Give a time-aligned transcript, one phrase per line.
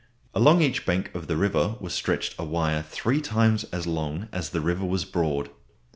[0.33, 4.49] Along each bank of the river was stretched a wire three times as long as
[4.49, 5.51] the river was broad.